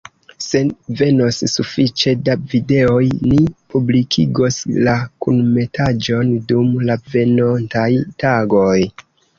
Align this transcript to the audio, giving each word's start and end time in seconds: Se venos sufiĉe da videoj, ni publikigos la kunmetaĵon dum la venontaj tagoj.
Se 0.43 0.59
venos 1.01 1.37
sufiĉe 1.55 2.13
da 2.29 2.37
videoj, 2.55 3.03
ni 3.33 3.39
publikigos 3.75 4.59
la 4.89 4.97
kunmetaĵon 5.27 6.37
dum 6.53 6.77
la 6.91 7.01
venontaj 7.17 7.91
tagoj. 8.27 8.79